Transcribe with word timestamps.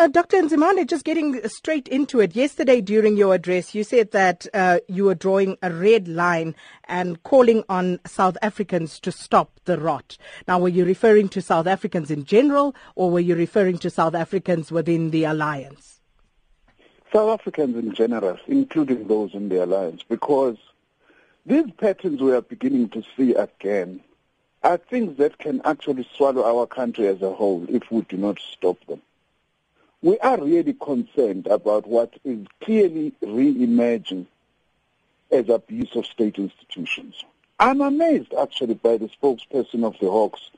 uh, 0.00 0.08
Dr. 0.08 0.38
Nzimande, 0.38 0.86
just 0.86 1.04
getting 1.04 1.46
straight 1.46 1.86
into 1.86 2.20
it. 2.20 2.34
Yesterday 2.34 2.80
during 2.80 3.18
your 3.18 3.34
address, 3.34 3.74
you 3.74 3.84
said 3.84 4.12
that 4.12 4.46
uh, 4.54 4.78
you 4.88 5.04
were 5.04 5.14
drawing 5.14 5.58
a 5.62 5.70
red 5.70 6.08
line 6.08 6.54
and 6.84 7.22
calling 7.22 7.64
on 7.68 8.00
South 8.06 8.38
Africans 8.40 8.98
to 9.00 9.12
stop 9.12 9.60
the 9.66 9.78
rot. 9.78 10.16
Now, 10.48 10.58
were 10.58 10.70
you 10.70 10.86
referring 10.86 11.28
to 11.30 11.42
South 11.42 11.66
Africans 11.66 12.10
in 12.10 12.24
general, 12.24 12.74
or 12.94 13.10
were 13.10 13.20
you 13.20 13.34
referring 13.34 13.76
to 13.78 13.90
South 13.90 14.14
Africans 14.14 14.72
within 14.72 15.10
the 15.10 15.24
alliance? 15.24 16.00
South 17.12 17.38
Africans 17.38 17.76
in 17.76 17.94
general, 17.94 18.38
including 18.46 19.06
those 19.06 19.34
in 19.34 19.50
the 19.50 19.62
alliance, 19.62 20.02
because 20.02 20.56
these 21.44 21.70
patterns 21.72 22.22
we 22.22 22.32
are 22.32 22.40
beginning 22.40 22.88
to 22.90 23.02
see 23.18 23.34
again 23.34 24.00
are 24.62 24.78
things 24.78 25.18
that 25.18 25.36
can 25.36 25.60
actually 25.66 26.08
swallow 26.16 26.42
our 26.42 26.66
country 26.66 27.06
as 27.06 27.20
a 27.20 27.34
whole 27.34 27.66
if 27.68 27.90
we 27.90 28.00
do 28.02 28.16
not 28.16 28.38
stop 28.38 28.82
them 28.86 29.02
we 30.02 30.18
are 30.20 30.42
really 30.42 30.72
concerned 30.72 31.46
about 31.46 31.86
what 31.86 32.14
is 32.24 32.46
clearly 32.62 33.12
re-emerging 33.20 34.26
as 35.30 35.48
abuse 35.48 35.94
of 35.94 36.06
state 36.06 36.38
institutions. 36.38 37.24
I'm 37.58 37.80
amazed 37.80 38.32
actually 38.32 38.74
by 38.74 38.96
the 38.96 39.08
spokesperson 39.08 39.84
of 39.84 39.98
the 40.00 40.10
Hawks 40.10 40.50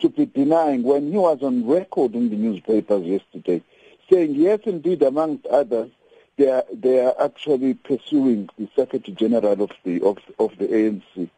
to 0.00 0.08
be 0.08 0.26
denying 0.26 0.82
when 0.82 1.10
he 1.10 1.18
was 1.18 1.42
on 1.42 1.66
record 1.66 2.14
in 2.14 2.30
the 2.30 2.36
newspapers 2.36 3.04
yesterday 3.04 3.62
saying 4.10 4.34
yes 4.34 4.60
indeed 4.64 5.02
amongst 5.02 5.46
others 5.46 5.90
they 6.36 6.48
are, 6.50 6.64
they 6.72 7.00
are 7.00 7.14
actually 7.20 7.74
pursuing 7.74 8.48
the 8.58 8.68
Secretary 8.76 9.14
General 9.14 9.60
of 9.60 9.70
the 9.84 10.00
of, 10.02 10.18
of 10.38 10.56
the 10.58 10.66
ANC. 10.66 11.30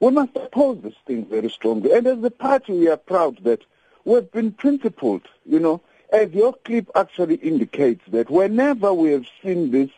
We 0.00 0.10
must 0.10 0.36
oppose 0.36 0.82
this 0.82 0.94
thing 1.06 1.26
very 1.26 1.48
strongly. 1.50 1.92
And 1.92 2.06
as 2.06 2.22
a 2.22 2.30
party 2.30 2.72
we 2.72 2.88
are 2.88 2.96
proud 2.96 3.42
that 3.44 3.62
we've 4.04 4.30
been 4.32 4.52
principled, 4.52 5.22
you 5.46 5.60
know, 5.60 5.80
as 6.12 6.32
your 6.32 6.54
clip 6.64 6.90
actually 6.94 7.36
indicates 7.36 8.02
that 8.08 8.30
whenever 8.30 8.92
we 8.92 9.10
have 9.12 9.26
seen 9.42 9.70
this 9.70 9.90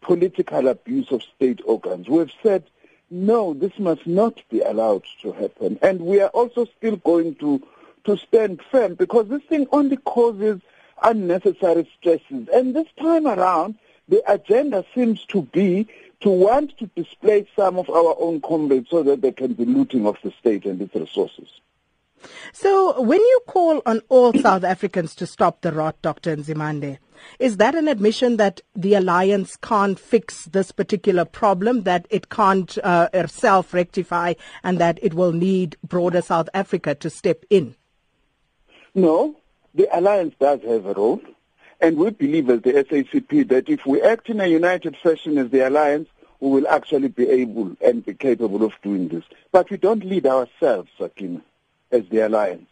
political 0.00 0.68
abuse 0.68 1.10
of 1.12 1.22
state 1.22 1.60
organs, 1.64 2.08
we've 2.08 2.32
said, 2.42 2.64
no, 3.10 3.54
this 3.54 3.78
must 3.78 4.06
not 4.06 4.40
be 4.50 4.60
allowed 4.60 5.04
to 5.22 5.32
happen. 5.32 5.78
And 5.82 6.00
we 6.00 6.20
are 6.20 6.28
also 6.28 6.66
still 6.78 6.96
going 6.96 7.34
to, 7.36 7.60
to 8.04 8.16
stand 8.16 8.60
firm 8.70 8.94
because 8.94 9.28
this 9.28 9.42
thing 9.42 9.66
only 9.72 9.96
causes 9.96 10.60
unnecessary 11.02 11.90
stresses. 11.98 12.48
And 12.52 12.74
this 12.74 12.86
time 13.00 13.26
around, 13.26 13.76
the 14.08 14.22
agenda 14.30 14.84
seems 14.94 15.24
to 15.26 15.42
be 15.42 15.88
to 16.20 16.28
want 16.28 16.76
to 16.78 16.86
displace 16.96 17.46
some 17.56 17.78
of 17.78 17.88
our 17.88 18.14
own 18.18 18.40
comrades 18.40 18.88
so 18.90 19.02
that 19.02 19.22
there 19.22 19.32
can 19.32 19.54
be 19.54 19.64
looting 19.64 20.06
of 20.06 20.16
the 20.22 20.32
state 20.38 20.66
and 20.66 20.80
its 20.80 20.94
resources. 20.94 21.48
So 22.52 23.00
when 23.00 23.20
you 23.20 23.40
call 23.46 23.82
on 23.86 24.00
all 24.08 24.32
South 24.34 24.64
Africans 24.64 25.14
to 25.16 25.26
stop 25.26 25.60
the 25.60 25.72
rot, 25.72 26.00
Dr. 26.02 26.36
Nzimande, 26.36 26.98
is 27.38 27.58
that 27.58 27.74
an 27.74 27.88
admission 27.88 28.36
that 28.38 28.60
the 28.74 28.94
alliance 28.94 29.56
can't 29.56 29.98
fix 29.98 30.46
this 30.46 30.72
particular 30.72 31.24
problem, 31.24 31.82
that 31.82 32.06
it 32.10 32.28
can't 32.30 32.76
uh, 32.78 33.26
self 33.26 33.74
rectify, 33.74 34.34
and 34.62 34.78
that 34.78 34.98
it 35.02 35.14
will 35.14 35.32
need 35.32 35.76
broader 35.86 36.22
South 36.22 36.48
Africa 36.54 36.94
to 36.96 37.10
step 37.10 37.44
in? 37.50 37.74
No, 38.94 39.36
the 39.74 39.88
alliance 39.96 40.34
does 40.40 40.62
have 40.62 40.86
a 40.86 40.94
role. 40.94 41.20
And 41.82 41.96
we 41.96 42.10
believe 42.10 42.50
as 42.50 42.60
the 42.60 42.72
SACP 42.72 43.48
that 43.48 43.68
if 43.70 43.86
we 43.86 44.02
act 44.02 44.28
in 44.28 44.40
a 44.40 44.46
united 44.46 44.96
fashion 45.02 45.38
as 45.38 45.50
the 45.50 45.66
alliance, 45.66 46.08
we 46.38 46.50
will 46.50 46.68
actually 46.68 47.08
be 47.08 47.26
able 47.28 47.74
and 47.80 48.04
be 48.04 48.12
capable 48.12 48.64
of 48.64 48.72
doing 48.82 49.08
this. 49.08 49.24
But 49.50 49.70
we 49.70 49.78
don't 49.78 50.04
lead 50.04 50.26
ourselves, 50.26 50.90
Sakina 50.98 51.42
as 51.90 52.08
the 52.10 52.26
alliance. 52.26 52.68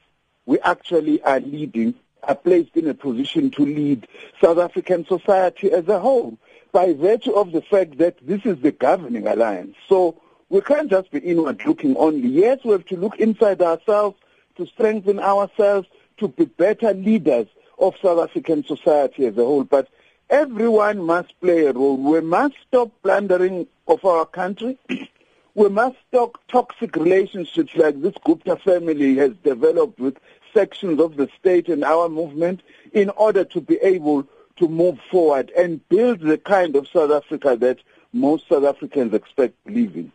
We 0.46 0.58
actually 0.60 1.22
are 1.22 1.40
leading, 1.40 1.94
are 2.22 2.34
placed 2.34 2.76
in 2.76 2.88
a 2.88 2.94
position 2.94 3.50
to 3.52 3.64
lead 3.64 4.06
South 4.40 4.58
African 4.58 5.06
society 5.06 5.70
as 5.72 5.88
a 5.88 5.98
whole 5.98 6.38
by 6.72 6.92
virtue 6.92 7.32
of 7.32 7.52
the 7.52 7.62
fact 7.62 7.98
that 7.98 8.16
this 8.22 8.44
is 8.44 8.58
the 8.60 8.72
governing 8.72 9.26
alliance. 9.26 9.76
So 9.88 10.20
we 10.48 10.60
can't 10.60 10.90
just 10.90 11.10
be 11.10 11.18
inward 11.18 11.64
looking 11.66 11.96
only. 11.96 12.28
Yes, 12.28 12.60
we 12.64 12.72
have 12.72 12.86
to 12.86 12.96
look 12.96 13.18
inside 13.18 13.60
ourselves 13.62 14.16
to 14.56 14.66
strengthen 14.66 15.18
ourselves, 15.18 15.88
to 16.18 16.28
be 16.28 16.44
better 16.44 16.92
leaders 16.92 17.46
of 17.78 17.94
South 18.02 18.18
African 18.18 18.64
society 18.64 19.24
as 19.26 19.38
a 19.38 19.44
whole. 19.44 19.64
But 19.64 19.88
everyone 20.28 21.02
must 21.02 21.38
play 21.40 21.66
a 21.66 21.72
role. 21.72 21.96
We 21.96 22.20
must 22.20 22.54
stop 22.66 22.90
plundering 23.02 23.66
of 23.86 24.04
our 24.04 24.26
country. 24.26 24.76
We 25.58 25.68
must 25.68 25.96
stop 26.06 26.38
toxic 26.46 26.94
relationships 26.94 27.72
like 27.74 28.00
this 28.00 28.14
Gupta 28.24 28.58
family 28.58 29.16
has 29.16 29.32
developed 29.42 29.98
with 29.98 30.16
sections 30.54 31.00
of 31.00 31.16
the 31.16 31.28
state 31.36 31.68
and 31.68 31.82
our 31.82 32.08
movement 32.08 32.62
in 32.92 33.10
order 33.10 33.42
to 33.46 33.60
be 33.60 33.74
able 33.82 34.24
to 34.58 34.68
move 34.68 35.00
forward 35.10 35.50
and 35.58 35.86
build 35.88 36.20
the 36.20 36.38
kind 36.38 36.76
of 36.76 36.86
South 36.86 37.10
Africa 37.10 37.56
that 37.56 37.78
most 38.12 38.48
South 38.48 38.62
Africans 38.62 39.12
expect 39.12 39.56
to 39.66 39.72
live 39.72 39.96
in. 39.96 40.12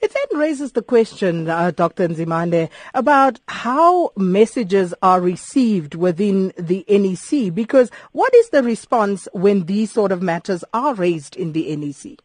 It 0.00 0.12
then 0.12 0.40
raises 0.40 0.72
the 0.72 0.82
question, 0.82 1.48
uh, 1.48 1.70
Dr. 1.70 2.08
Nzimande, 2.08 2.68
about 2.94 3.38
how 3.46 4.10
messages 4.16 4.92
are 5.02 5.20
received 5.20 5.94
within 5.94 6.52
the 6.58 6.84
NEC, 6.88 7.54
because 7.54 7.92
what 8.10 8.34
is 8.34 8.48
the 8.48 8.64
response 8.64 9.28
when 9.32 9.66
these 9.66 9.92
sort 9.92 10.10
of 10.10 10.20
matters 10.20 10.64
are 10.74 10.94
raised 10.94 11.36
in 11.36 11.52
the 11.52 11.76
NEC? 11.76 12.18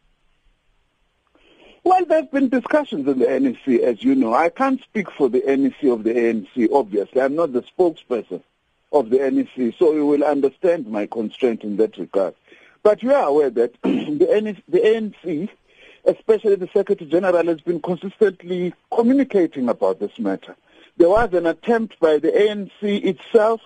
Well, 1.84 2.06
there 2.06 2.22
have 2.22 2.32
been 2.32 2.48
discussions 2.48 3.06
in 3.06 3.18
the 3.18 3.26
NEC, 3.38 3.82
as 3.82 4.02
you 4.02 4.14
know. 4.14 4.32
I 4.32 4.48
can't 4.48 4.82
speak 4.82 5.10
for 5.10 5.28
the 5.28 5.42
NEC 5.46 5.82
of 5.92 6.02
the 6.02 6.14
ANC, 6.14 6.72
obviously. 6.72 7.20
I'm 7.20 7.34
not 7.36 7.52
the 7.52 7.62
spokesperson 7.62 8.42
of 8.90 9.10
the 9.10 9.18
NEC, 9.18 9.74
so 9.78 9.92
you 9.92 10.06
will 10.06 10.24
understand 10.24 10.86
my 10.86 11.06
constraint 11.06 11.62
in 11.62 11.76
that 11.76 11.98
regard. 11.98 12.34
But 12.82 13.02
you 13.02 13.12
are 13.12 13.24
aware 13.24 13.50
that 13.50 13.74
the, 13.82 14.40
NEC, 14.42 14.62
the 14.66 14.78
ANC, 14.78 15.50
especially 16.06 16.54
the 16.54 16.70
Secretary 16.72 17.10
General, 17.10 17.46
has 17.48 17.60
been 17.60 17.82
consistently 17.82 18.72
communicating 18.90 19.68
about 19.68 20.00
this 20.00 20.18
matter. 20.18 20.56
There 20.96 21.10
was 21.10 21.34
an 21.34 21.46
attempt 21.46 22.00
by 22.00 22.16
the 22.16 22.30
ANC 22.30 23.04
itself 23.04 23.60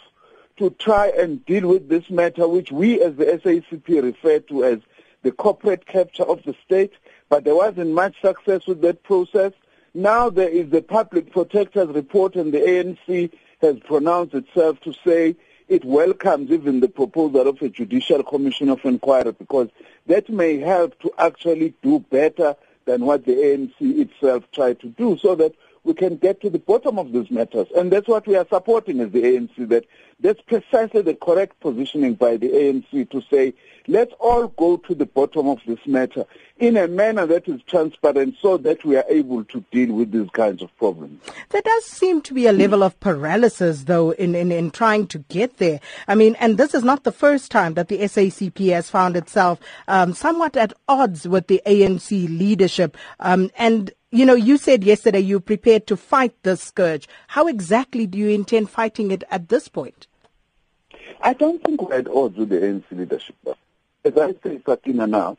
to 0.56 0.70
try 0.70 1.12
and 1.16 1.46
deal 1.46 1.68
with 1.68 1.88
this 1.88 2.10
matter, 2.10 2.48
which 2.48 2.72
we 2.72 3.00
as 3.00 3.14
the 3.14 3.26
SACP 3.26 4.02
refer 4.02 4.40
to 4.40 4.64
as 4.64 4.80
the 5.22 5.30
corporate 5.30 5.86
capture 5.86 6.24
of 6.24 6.42
the 6.42 6.56
state 6.64 6.94
but 7.28 7.44
there 7.44 7.54
wasn't 7.54 7.90
much 7.92 8.20
success 8.20 8.66
with 8.66 8.80
that 8.82 9.02
process. 9.02 9.52
Now 9.94 10.30
there 10.30 10.48
is 10.48 10.70
the 10.70 10.82
public 10.82 11.32
protector's 11.32 11.88
report 11.88 12.36
and 12.36 12.52
the 12.52 12.58
ANC 12.58 13.30
has 13.60 13.78
pronounced 13.80 14.34
itself 14.34 14.80
to 14.80 14.92
say 15.04 15.36
it 15.68 15.84
welcomes 15.84 16.50
even 16.50 16.80
the 16.80 16.88
proposal 16.88 17.46
of 17.46 17.60
a 17.60 17.68
judicial 17.68 18.22
commission 18.22 18.70
of 18.70 18.84
inquiry 18.84 19.32
because 19.32 19.68
that 20.06 20.28
may 20.28 20.58
help 20.58 20.98
to 21.00 21.12
actually 21.18 21.74
do 21.82 22.00
better 22.10 22.56
than 22.86 23.04
what 23.04 23.26
the 23.26 23.32
ANC 23.32 23.74
itself 23.80 24.44
tried 24.52 24.80
to 24.80 24.88
do 24.88 25.18
so 25.18 25.34
that 25.34 25.54
we 25.88 25.94
can 25.94 26.16
get 26.18 26.40
to 26.42 26.50
the 26.50 26.58
bottom 26.58 26.98
of 26.98 27.12
these 27.12 27.30
matters. 27.30 27.66
And 27.74 27.90
that's 27.90 28.06
what 28.06 28.26
we 28.26 28.36
are 28.36 28.46
supporting 28.46 29.00
as 29.00 29.10
the 29.10 29.22
ANC, 29.22 29.68
that 29.68 29.86
that's 30.20 30.40
precisely 30.42 31.00
the 31.00 31.14
correct 31.14 31.58
positioning 31.60 32.14
by 32.14 32.36
the 32.36 32.48
ANC 32.48 33.10
to 33.10 33.22
say, 33.30 33.54
let's 33.86 34.12
all 34.20 34.48
go 34.48 34.76
to 34.76 34.94
the 34.94 35.06
bottom 35.06 35.48
of 35.48 35.60
this 35.66 35.78
matter 35.86 36.26
in 36.58 36.76
a 36.76 36.86
manner 36.86 37.24
that 37.24 37.48
is 37.48 37.62
transparent 37.62 38.34
so 38.40 38.58
that 38.58 38.84
we 38.84 38.96
are 38.96 39.04
able 39.08 39.44
to 39.44 39.64
deal 39.70 39.94
with 39.94 40.10
these 40.10 40.28
kinds 40.30 40.60
of 40.60 40.76
problems. 40.76 41.22
There 41.48 41.62
does 41.62 41.84
seem 41.86 42.20
to 42.22 42.34
be 42.34 42.46
a 42.46 42.52
level 42.52 42.82
of 42.82 42.98
paralysis, 43.00 43.84
though, 43.84 44.10
in, 44.10 44.34
in, 44.34 44.52
in 44.52 44.70
trying 44.72 45.06
to 45.08 45.20
get 45.20 45.56
there. 45.56 45.80
I 46.06 46.16
mean, 46.16 46.36
and 46.38 46.58
this 46.58 46.74
is 46.74 46.82
not 46.82 47.04
the 47.04 47.12
first 47.12 47.50
time 47.50 47.74
that 47.74 47.88
the 47.88 48.00
SACP 48.00 48.70
has 48.72 48.90
found 48.90 49.16
itself 49.16 49.58
um, 49.86 50.12
somewhat 50.12 50.56
at 50.56 50.74
odds 50.88 51.26
with 51.26 51.46
the 51.46 51.62
ANC 51.64 52.10
leadership. 52.10 52.96
Um, 53.20 53.50
and 53.56 53.92
you 54.10 54.24
know, 54.24 54.34
you 54.34 54.56
said 54.56 54.84
yesterday 54.84 55.20
you're 55.20 55.40
prepared 55.40 55.86
to 55.88 55.96
fight 55.96 56.34
this 56.42 56.62
scourge. 56.62 57.08
How 57.26 57.46
exactly 57.46 58.06
do 58.06 58.16
you 58.16 58.28
intend 58.30 58.70
fighting 58.70 59.10
it 59.10 59.24
at 59.30 59.48
this 59.48 59.68
point? 59.68 60.06
I 61.20 61.34
don't 61.34 61.62
think 61.62 61.82
we're 61.82 61.94
at 61.94 62.08
odds 62.08 62.36
with 62.36 62.48
the 62.48 62.56
ANC 62.56 62.84
leadership. 62.90 63.36
As 64.04 64.16
I 64.16 64.34
say, 64.42 64.60
Sakina, 64.64 65.06
now, 65.06 65.36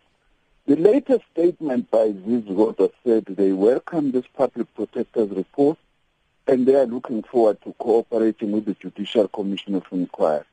the 0.67 0.75
latest 0.75 1.23
statement 1.31 1.89
by 1.89 2.11
Zizi 2.11 2.51
Kodwa 2.51 2.91
said 3.03 3.25
they 3.25 3.51
welcome 3.53 4.11
this 4.11 4.25
public 4.35 4.73
protector's 4.75 5.29
report 5.31 5.77
and 6.45 6.67
they 6.67 6.75
are 6.75 6.85
looking 6.85 7.23
forward 7.23 7.59
to 7.63 7.73
cooperating 7.73 8.51
with 8.51 8.65
the 8.65 8.73
Judicial 8.75 9.27
Commission 9.29 9.75
of 9.75 9.83
Inquiry. 9.91 10.43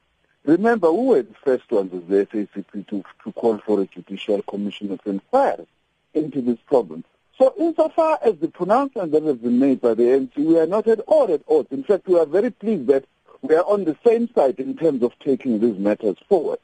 Remember, 0.44 0.92
we 0.92 1.06
were 1.06 1.22
the 1.22 1.34
first 1.44 1.70
ones 1.70 1.92
as 1.92 2.08
the 2.08 2.26
SACP 2.26 2.86
to, 2.88 3.04
to 3.24 3.32
call 3.32 3.58
for 3.58 3.80
a 3.80 3.86
Judicial 3.86 4.40
Commission 4.42 4.92
of 4.92 5.00
Inquiry 5.04 5.66
into 6.14 6.40
this 6.40 6.58
problem. 6.66 7.04
So 7.38 7.52
insofar 7.58 8.18
as 8.22 8.36
the 8.38 8.48
pronouncement 8.48 9.12
that 9.12 9.22
has 9.24 9.36
been 9.36 9.58
made 9.58 9.80
by 9.80 9.94
the 9.94 10.04
ANC, 10.04 10.36
we 10.36 10.58
are 10.58 10.66
not 10.66 10.86
at 10.86 11.00
all 11.00 11.32
at 11.32 11.42
odds. 11.48 11.68
In 11.70 11.84
fact, 11.84 12.06
we 12.06 12.18
are 12.18 12.24
very 12.24 12.50
pleased 12.50 12.86
that 12.86 13.04
we 13.42 13.54
are 13.54 13.64
on 13.64 13.84
the 13.84 13.96
same 14.06 14.28
side 14.34 14.58
in 14.58 14.76
terms 14.76 15.02
of 15.02 15.12
taking 15.22 15.60
these 15.60 15.78
matters 15.78 16.16
forward. 16.28 16.58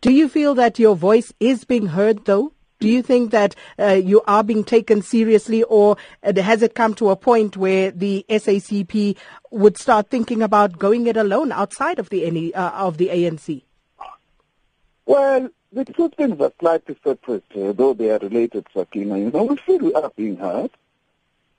Do 0.00 0.12
you 0.12 0.28
feel 0.28 0.54
that 0.56 0.78
your 0.78 0.96
voice 0.96 1.32
is 1.38 1.64
being 1.64 1.86
heard, 1.86 2.24
though? 2.24 2.52
Do 2.80 2.88
you 2.88 3.02
think 3.02 3.32
that 3.32 3.54
uh, 3.78 3.94
you 3.94 4.22
are 4.26 4.44
being 4.44 4.64
taken 4.64 5.02
seriously, 5.02 5.62
or 5.64 5.96
uh, 6.22 6.40
has 6.40 6.62
it 6.62 6.74
come 6.74 6.94
to 6.94 7.10
a 7.10 7.16
point 7.16 7.56
where 7.56 7.90
the 7.90 8.24
SACP 8.28 9.16
would 9.50 9.76
start 9.76 10.10
thinking 10.10 10.42
about 10.42 10.78
going 10.78 11.06
it 11.06 11.16
alone 11.16 11.50
outside 11.50 11.98
of 11.98 12.08
the 12.10 12.54
uh, 12.54 12.70
of 12.70 12.96
the 12.96 13.08
ANC? 13.08 13.62
Well, 15.08 15.48
the 15.72 15.86
two 15.86 16.10
things 16.10 16.38
are 16.38 16.52
slightly 16.60 16.94
separate, 17.02 17.42
uh, 17.56 17.72
though 17.72 17.94
they 17.94 18.10
are 18.10 18.18
related, 18.18 18.66
Sakina. 18.74 19.18
You 19.18 19.30
know, 19.30 19.44
we 19.44 19.56
feel 19.56 19.78
we 19.78 19.94
are 19.94 20.12
being 20.14 20.36
heard. 20.36 20.70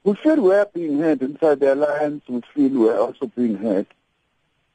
We 0.04 0.14
feel 0.14 0.40
we 0.40 0.54
are 0.54 0.68
being 0.72 1.00
heard 1.00 1.24
inside 1.24 1.60
the 1.60 1.74
alliance. 1.74 2.24
We 2.30 2.42
feel 2.54 2.70
we 2.70 2.90
are 2.90 3.00
also 3.00 3.26
being 3.26 3.56
heard 3.56 3.88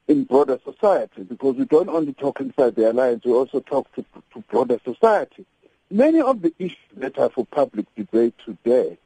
in 0.09 0.25
broader 0.25 0.59
society 0.65 1.23
because 1.23 1.55
we 1.55 1.63
don't 1.63 1.87
only 1.87 2.11
talk 2.11 2.41
inside 2.41 2.75
the 2.75 2.91
alliance, 2.91 3.23
we 3.23 3.31
also 3.31 3.61
talk 3.61 3.89
to, 3.95 4.03
to 4.33 4.41
broader 4.49 4.77
society. 4.83 5.45
Many 5.89 6.19
of 6.19 6.41
the 6.41 6.53
issues 6.59 6.77
that 6.97 7.17
are 7.17 7.29
for 7.29 7.45
public 7.45 7.85
debate 7.95 8.33
today, 8.43 8.97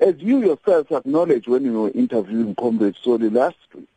as 0.00 0.16
you 0.18 0.40
yourself 0.40 0.90
acknowledged 0.90 1.46
when 1.46 1.64
you 1.64 1.80
were 1.80 1.90
interviewing 1.90 2.56
Comrade 2.56 2.96
Solly 3.00 3.30
last 3.30 3.56
week, 3.72 3.88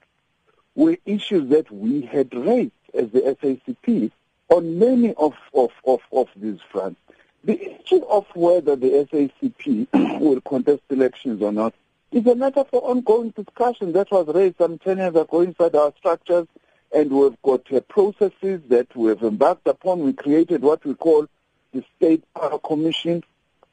were 0.75 0.97
issues 1.07 1.49
that 1.49 1.71
we 1.71 2.01
had 2.01 2.31
raised 2.35 2.73
as 2.93 3.09
the 3.09 3.21
SACP 3.21 4.11
on 4.49 4.79
many 4.79 5.13
of, 5.15 5.33
of, 5.53 5.71
of, 5.85 6.01
of 6.11 6.27
these 6.35 6.59
fronts. 6.71 6.99
The 7.43 7.79
issue 7.79 8.03
of 8.05 8.25
whether 8.35 8.75
the 8.75 9.07
SACP 9.11 9.87
will 10.19 10.41
contest 10.41 10.81
elections 10.89 11.41
or 11.41 11.51
not 11.51 11.73
is 12.11 12.25
a 12.25 12.35
matter 12.35 12.63
for 12.63 12.81
ongoing 12.81 13.29
discussion 13.29 13.93
that 13.93 14.11
was 14.11 14.27
raised 14.27 14.57
some 14.57 14.77
10 14.79 14.97
years 14.97 15.15
ago 15.15 15.41
inside 15.41 15.75
our 15.75 15.93
structures, 15.97 16.47
and 16.93 17.11
we've 17.11 17.41
got 17.43 17.71
uh, 17.71 17.79
processes 17.81 18.61
that 18.67 18.93
we 18.95 19.09
have 19.09 19.21
embarked 19.21 19.67
upon. 19.67 19.99
We 19.99 20.13
created 20.13 20.61
what 20.61 20.83
we 20.83 20.95
call 20.95 21.27
the 21.71 21.83
State 21.95 22.23
Power 22.33 22.57
Commission, 22.59 23.23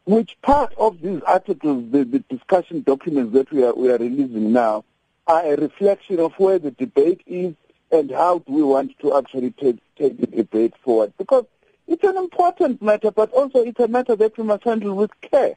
which 0.05 0.37
part 0.43 0.75
of 0.76 1.00
these 1.00 1.22
articles, 1.22 1.90
the, 1.90 2.05
the 2.05 2.19
discussion 2.29 2.82
documents 2.82 3.32
that 3.32 3.50
we 3.50 3.64
are, 3.64 3.75
we 3.75 3.90
are 3.90 3.99
releasing 3.99 4.52
now, 4.52 4.84
are 5.26 5.44
a 5.44 5.56
reflection 5.56 6.20
of 6.20 6.34
where 6.34 6.58
the 6.58 6.70
debate 6.70 7.22
is 7.26 7.55
and 7.90 8.10
how 8.10 8.38
do 8.38 8.52
we 8.52 8.62
want 8.62 8.98
to 9.00 9.16
actually 9.16 9.52
take, 9.52 9.78
take 9.96 10.18
the 10.18 10.26
debate 10.26 10.74
forward. 10.82 11.12
Because 11.18 11.46
it's 11.86 12.04
an 12.04 12.16
important 12.16 12.82
matter, 12.82 13.10
but 13.10 13.30
also 13.32 13.60
it's 13.60 13.80
a 13.80 13.88
matter 13.88 14.16
that 14.16 14.36
we 14.36 14.44
must 14.44 14.64
handle 14.64 14.94
with 14.94 15.10
care 15.20 15.54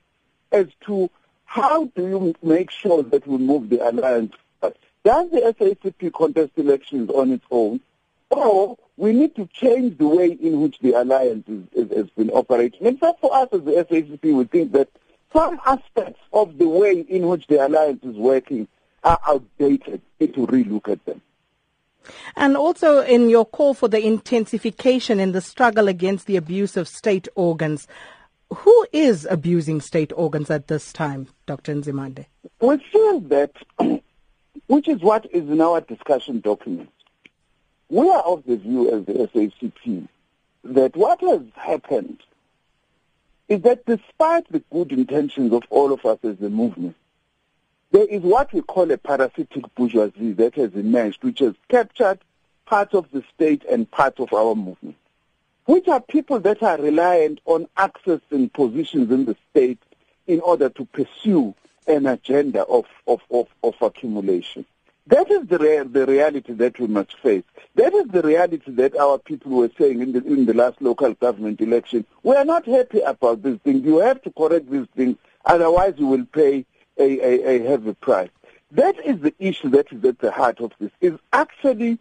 as 0.51 0.67
to 0.85 1.09
how 1.45 1.85
do 1.95 2.07
you 2.07 2.35
make 2.43 2.69
sure 2.69 3.01
that 3.01 3.25
we 3.25 3.37
move 3.37 3.69
the 3.69 3.79
alliance 3.87 4.35
Does 5.03 5.31
the 5.31 5.55
SACP 5.57 6.13
contest 6.13 6.51
elections 6.57 7.09
on 7.09 7.31
its 7.31 7.45
own, 7.49 7.79
or 8.29 8.77
we 8.97 9.13
need 9.13 9.35
to 9.37 9.47
change 9.47 9.97
the 9.97 10.07
way 10.07 10.31
in 10.31 10.61
which 10.61 10.77
the 10.79 10.93
alliance 10.93 11.47
is, 11.47 11.63
is, 11.73 11.97
has 11.97 12.09
been 12.11 12.29
operating? 12.29 12.85
In 12.85 12.97
fact, 12.97 13.21
for 13.21 13.33
us 13.33 13.47
as 13.51 13.63
the 13.63 13.71
SACP, 13.71 14.35
we 14.35 14.43
think 14.43 14.73
that 14.73 14.89
some 15.33 15.59
aspects 15.65 16.19
of 16.33 16.57
the 16.57 16.67
way 16.67 16.99
in 16.99 17.27
which 17.27 17.47
the 17.47 17.65
alliance 17.65 18.03
is 18.03 18.15
working 18.15 18.67
are 19.03 19.19
outdated. 19.25 20.01
We 20.19 20.27
need 20.27 20.35
to 20.35 20.47
relook 20.47 20.89
at 20.89 21.03
them. 21.05 21.21
And 22.35 22.57
also 22.57 23.01
in 23.01 23.29
your 23.29 23.45
call 23.45 23.73
for 23.73 23.87
the 23.87 24.05
intensification 24.05 25.19
in 25.19 25.31
the 25.31 25.41
struggle 25.41 25.87
against 25.87 26.25
the 26.25 26.35
abuse 26.35 26.77
of 26.77 26.87
state 26.87 27.27
organs, 27.35 27.87
who 28.53 28.87
is 28.91 29.27
abusing 29.29 29.81
state 29.81 30.11
organs 30.15 30.49
at 30.49 30.67
this 30.67 30.91
time, 30.91 31.27
Dr. 31.45 31.75
Nzimande? 31.75 32.25
We 32.61 32.77
feel 32.91 33.19
that, 33.21 33.51
which 34.67 34.87
is 34.87 35.01
what 35.01 35.25
is 35.31 35.47
in 35.49 35.61
our 35.61 35.81
discussion 35.81 36.39
document, 36.39 36.89
we 37.89 38.09
are 38.09 38.21
of 38.21 38.43
the 38.45 38.57
view 38.57 38.91
as 38.91 39.05
the 39.05 39.13
SACP 39.13 40.07
that 40.63 40.95
what 40.95 41.21
has 41.21 41.41
happened 41.55 42.21
is 43.47 43.61
that 43.61 43.85
despite 43.85 44.47
the 44.51 44.63
good 44.71 44.91
intentions 44.91 45.53
of 45.53 45.63
all 45.69 45.91
of 45.91 46.05
us 46.05 46.19
as 46.23 46.39
a 46.41 46.49
movement, 46.49 46.95
there 47.91 48.05
is 48.05 48.21
what 48.21 48.53
we 48.53 48.61
call 48.61 48.91
a 48.91 48.97
parasitic 48.97 49.63
bourgeoisie 49.75 50.33
that 50.33 50.55
has 50.55 50.73
emerged, 50.73 51.23
which 51.23 51.39
has 51.39 51.55
captured 51.69 52.19
parts 52.65 52.93
of 52.93 53.09
the 53.11 53.23
state 53.33 53.63
and 53.65 53.89
parts 53.89 54.19
of 54.19 54.31
our 54.31 54.53
movement, 54.53 54.95
which 55.65 55.87
are 55.87 55.99
people 55.99 56.39
that 56.39 56.61
are 56.61 56.77
reliant 56.77 57.41
on 57.45 57.67
accessing 57.77 58.51
positions 58.53 59.11
in 59.11 59.25
the 59.25 59.35
state 59.49 59.79
in 60.27 60.39
order 60.41 60.69
to 60.69 60.85
pursue 60.85 61.55
an 61.87 62.05
agenda 62.05 62.61
of, 62.65 62.85
of, 63.07 63.21
of, 63.31 63.47
of 63.63 63.73
accumulation. 63.81 64.63
That 65.07 65.31
is 65.31 65.47
the, 65.47 65.57
the 65.91 66.05
reality 66.05 66.53
that 66.53 66.79
we 66.79 66.85
must 66.85 67.17
face. 67.17 67.43
That 67.73 67.95
is 67.95 68.07
the 68.09 68.21
reality 68.21 68.69
that 68.73 68.95
our 68.95 69.17
people 69.17 69.53
were 69.53 69.71
saying 69.75 70.01
in 70.01 70.11
the, 70.11 70.23
in 70.23 70.45
the 70.45 70.53
last 70.53 70.79
local 70.83 71.15
government 71.15 71.61
election. 71.61 72.05
We 72.21 72.35
are 72.35 72.45
not 72.45 72.67
happy 72.67 72.99
about 72.99 73.41
these 73.41 73.57
things. 73.63 73.83
You 73.83 73.97
have 73.97 74.21
to 74.21 74.31
correct 74.31 74.69
these 74.69 74.85
things, 74.95 75.17
otherwise 75.45 75.95
you 75.97 76.05
will 76.05 76.25
pay 76.25 76.67
a, 76.99 77.19
a, 77.19 77.55
a 77.55 77.69
heavy 77.69 77.93
price. 77.93 78.29
That 78.71 79.03
is 79.03 79.19
the 79.21 79.33
issue 79.39 79.69
that 79.69 79.91
is 79.91 80.03
at 80.03 80.19
the 80.19 80.31
heart 80.31 80.59
of 80.59 80.71
this, 80.79 80.91
is 81.01 81.17
actually 81.33 81.99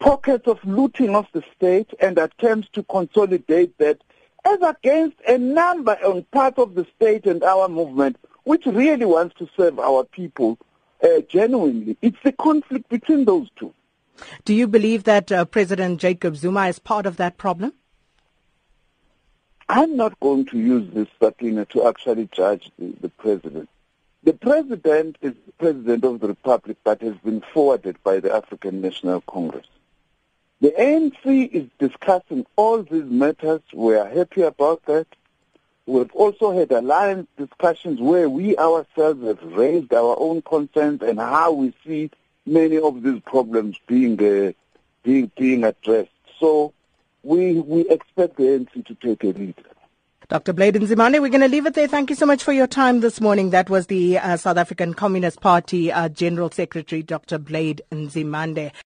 pockets 0.00 0.48
of 0.48 0.64
looting 0.64 1.14
of 1.14 1.26
the 1.32 1.42
state 1.54 1.92
and 2.00 2.18
attempts 2.18 2.68
to 2.72 2.82
consolidate 2.84 3.76
that 3.78 4.00
as 4.44 4.60
against 4.62 5.16
a 5.26 5.38
number 5.38 5.96
on 6.04 6.24
part 6.32 6.58
of 6.58 6.74
the 6.74 6.86
state 6.96 7.26
and 7.26 7.42
our 7.42 7.68
movement 7.68 8.16
which 8.44 8.64
really 8.66 9.04
wants 9.04 9.34
to 9.36 9.48
serve 9.56 9.78
our 9.78 10.04
people 10.04 10.58
uh, 11.02 11.20
genuinely. 11.28 11.96
It's 12.00 12.16
the 12.24 12.32
conflict 12.32 12.88
between 12.88 13.24
those 13.24 13.48
two. 13.56 13.74
Do 14.44 14.54
you 14.54 14.66
believe 14.66 15.04
that 15.04 15.30
uh, 15.30 15.44
President 15.44 16.00
Jacob 16.00 16.36
Zuma 16.36 16.66
is 16.68 16.78
part 16.78 17.06
of 17.06 17.18
that 17.18 17.36
problem? 17.36 17.74
I'm 19.68 19.96
not 19.96 20.18
going 20.20 20.46
to 20.46 20.58
use 20.58 20.90
this 20.94 21.08
subpoena 21.20 21.66
to 21.66 21.86
actually 21.86 22.28
judge 22.32 22.70
the, 22.78 22.94
the 23.00 23.10
president. 23.10 23.68
The 24.24 24.32
president 24.32 25.16
is 25.22 25.34
the 25.46 25.52
president 25.58 26.04
of 26.04 26.20
the 26.20 26.28
republic 26.28 26.76
but 26.84 27.00
has 27.02 27.16
been 27.18 27.42
forwarded 27.52 28.02
by 28.02 28.20
the 28.20 28.34
African 28.34 28.80
National 28.80 29.20
Congress. 29.22 29.66
The 30.60 30.72
ANC 30.72 31.50
is 31.52 31.68
discussing 31.78 32.44
all 32.56 32.82
these 32.82 33.04
matters. 33.04 33.62
We 33.72 33.94
are 33.94 34.08
happy 34.08 34.42
about 34.42 34.84
that. 34.86 35.06
We've 35.86 36.12
also 36.12 36.50
had 36.50 36.72
alliance 36.72 37.28
discussions 37.38 38.00
where 38.00 38.28
we 38.28 38.56
ourselves 38.58 39.24
have 39.24 39.42
raised 39.42 39.94
our 39.94 40.16
own 40.18 40.42
concerns 40.42 41.00
and 41.00 41.18
how 41.18 41.52
we 41.52 41.72
see 41.86 42.10
many 42.44 42.76
of 42.76 43.02
these 43.02 43.20
problems 43.20 43.78
being 43.86 44.20
uh, 44.20 44.52
being 45.04 45.30
being 45.36 45.64
addressed. 45.64 46.10
So 46.40 46.74
we 47.22 47.60
we 47.60 47.88
expect 47.88 48.36
the 48.36 48.44
ANC 48.44 48.84
to 48.86 48.94
take 48.96 49.22
a 49.24 49.28
lead. 49.28 49.54
Dr. 50.30 50.52
Blade 50.52 50.74
Nzimande, 50.74 51.22
we're 51.22 51.30
going 51.30 51.40
to 51.40 51.48
leave 51.48 51.64
it 51.64 51.72
there. 51.72 51.88
Thank 51.88 52.10
you 52.10 52.16
so 52.16 52.26
much 52.26 52.44
for 52.44 52.52
your 52.52 52.66
time 52.66 53.00
this 53.00 53.18
morning. 53.18 53.48
That 53.48 53.70
was 53.70 53.86
the 53.86 54.18
uh, 54.18 54.36
South 54.36 54.58
African 54.58 54.92
Communist 54.92 55.40
Party 55.40 55.90
uh, 55.90 56.10
General 56.10 56.50
Secretary, 56.50 57.02
Dr. 57.02 57.38
Blade 57.38 57.80
Nzimande. 57.90 58.70